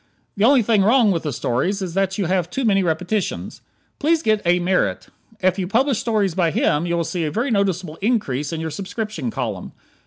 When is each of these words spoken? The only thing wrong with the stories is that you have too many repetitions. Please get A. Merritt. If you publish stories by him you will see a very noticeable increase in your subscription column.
The 0.35 0.45
only 0.45 0.63
thing 0.63 0.81
wrong 0.81 1.11
with 1.11 1.21
the 1.21 1.31
stories 1.31 1.79
is 1.79 1.93
that 1.93 2.17
you 2.17 2.25
have 2.25 2.49
too 2.49 2.65
many 2.65 2.81
repetitions. 2.81 3.61
Please 3.99 4.23
get 4.23 4.41
A. 4.47 4.57
Merritt. 4.57 5.09
If 5.41 5.59
you 5.59 5.67
publish 5.67 5.99
stories 5.99 6.33
by 6.33 6.49
him 6.49 6.87
you 6.87 6.97
will 6.97 7.03
see 7.03 7.23
a 7.23 7.29
very 7.29 7.51
noticeable 7.51 7.97
increase 8.01 8.51
in 8.51 8.59
your 8.61 8.71
subscription 8.71 9.29
column. 9.29 9.73